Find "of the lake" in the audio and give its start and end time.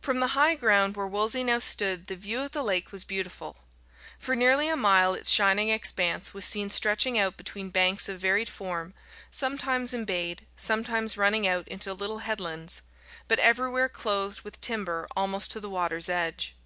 2.40-2.90